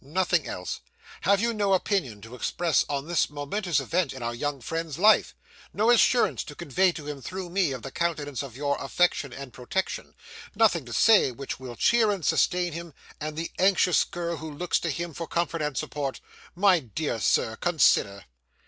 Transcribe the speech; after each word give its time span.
'Nothing 0.03 0.47
else! 0.47 0.79
Have 1.29 1.39
you 1.39 1.53
no 1.53 1.73
opinion 1.75 2.21
to 2.21 2.33
express 2.33 2.83
on 2.89 3.07
this 3.07 3.29
momentous 3.29 3.79
event 3.79 4.13
in 4.13 4.23
our 4.23 4.33
young 4.33 4.59
friend's 4.59 4.97
life? 4.97 5.35
No 5.73 5.91
assurance 5.91 6.43
to 6.45 6.55
convey 6.55 6.91
to 6.93 7.05
him, 7.05 7.21
through 7.21 7.51
me, 7.51 7.71
of 7.71 7.83
the 7.83 7.91
continuance 7.91 8.41
of 8.41 8.57
your 8.57 8.83
affection 8.83 9.31
and 9.31 9.53
protection? 9.53 10.15
Nothing 10.55 10.85
to 10.85 10.93
say 10.93 11.31
which 11.31 11.59
will 11.59 11.75
cheer 11.75 12.09
and 12.09 12.25
sustain 12.25 12.73
him, 12.73 12.95
and 13.19 13.37
the 13.37 13.51
anxious 13.59 14.03
girl 14.03 14.37
who 14.37 14.51
looks 14.51 14.79
to 14.79 14.89
him 14.89 15.13
for 15.13 15.27
comfort 15.27 15.61
and 15.61 15.77
support? 15.77 16.19
My 16.55 16.79
dear 16.79 17.19
Sir, 17.19 17.55
consider. 17.57 18.25